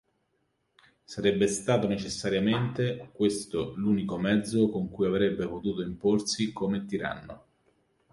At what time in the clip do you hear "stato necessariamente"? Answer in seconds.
1.45-3.11